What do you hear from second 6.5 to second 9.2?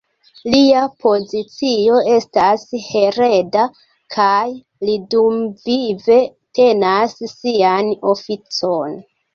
tenas sian oficon.